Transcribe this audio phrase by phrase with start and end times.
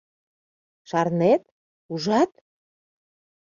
[0.89, 1.43] Шарнет,
[1.93, 2.31] ужат?